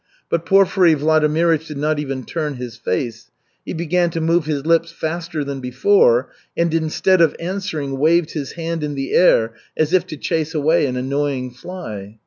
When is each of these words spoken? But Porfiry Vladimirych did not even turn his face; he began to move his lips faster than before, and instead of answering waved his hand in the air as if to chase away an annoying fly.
But 0.31 0.47
Porfiry 0.47 0.95
Vladimirych 0.95 1.67
did 1.67 1.77
not 1.77 1.99
even 1.99 2.23
turn 2.25 2.55
his 2.55 2.75
face; 2.75 3.29
he 3.63 3.71
began 3.73 4.09
to 4.09 4.19
move 4.19 4.47
his 4.47 4.65
lips 4.65 4.91
faster 4.91 5.43
than 5.43 5.59
before, 5.61 6.31
and 6.57 6.73
instead 6.73 7.21
of 7.21 7.35
answering 7.39 7.99
waved 7.99 8.31
his 8.31 8.53
hand 8.53 8.83
in 8.83 8.95
the 8.95 9.13
air 9.13 9.53
as 9.77 9.93
if 9.93 10.07
to 10.07 10.17
chase 10.17 10.55
away 10.55 10.87
an 10.87 10.95
annoying 10.97 11.51
fly. 11.51 12.17